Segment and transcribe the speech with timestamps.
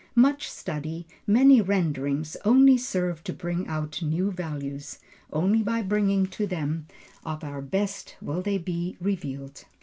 [0.15, 4.97] Much study, many renderings only serve to bring out new values.
[5.31, 6.87] Only by bringing to them
[7.23, 9.63] of our best will they be revealed.